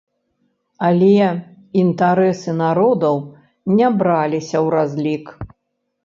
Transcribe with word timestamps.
Але 0.85 1.17
інтарэсы 1.81 2.55
народаў 2.61 3.15
не 3.81 3.87
браліся 3.99 4.55
ў 4.65 4.73
разлік. 4.77 5.25